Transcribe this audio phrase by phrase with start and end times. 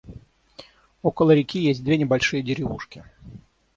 [1.03, 3.03] Около реки есть две небольшие деревушки.